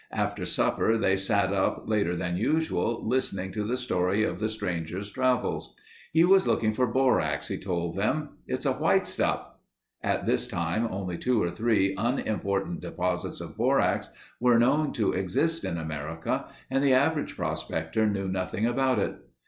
After 0.13 0.47
supper 0.47 0.97
they 0.97 1.15
sat 1.15 1.53
up 1.53 1.83
later 1.87 2.15
than 2.15 2.35
usual, 2.35 3.07
listening 3.07 3.51
to 3.51 3.63
the 3.63 3.77
story 3.77 4.23
of 4.23 4.39
the 4.39 4.49
stranger's 4.49 5.11
travels. 5.11 5.75
He 6.11 6.25
was 6.25 6.47
looking 6.47 6.73
for 6.73 6.87
borax, 6.87 7.49
he 7.49 7.59
told 7.59 7.95
them. 7.95 8.29
"It's 8.47 8.65
a 8.65 8.73
white 8.73 9.05
stuff...." 9.05 9.51
At 10.01 10.25
this 10.25 10.47
time, 10.47 10.87
only 10.89 11.19
two 11.19 11.39
or 11.43 11.51
three 11.51 11.93
unimportant 11.99 12.81
deposits 12.81 13.41
of 13.41 13.55
borax 13.55 14.09
were 14.39 14.57
known 14.57 14.91
to 14.93 15.13
exist 15.13 15.63
in 15.63 15.77
America 15.77 16.47
and 16.71 16.83
the 16.83 16.93
average 16.93 17.35
prospector 17.37 18.07
knew 18.07 18.27
nothing 18.27 18.65
about 18.65 18.97
it. 18.97 19.13